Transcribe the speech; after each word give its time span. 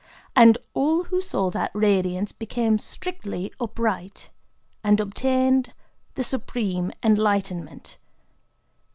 And 0.35 0.57
all 0.73 1.03
who 1.03 1.21
saw 1.21 1.51
that 1.51 1.69
radiance 1.75 2.31
became 2.31 2.79
strictly 2.79 3.53
upright, 3.61 4.31
and 4.83 4.99
obtained 4.99 5.75
the 6.15 6.23
Supreme 6.23 6.91
Enlightenment." 7.03 7.97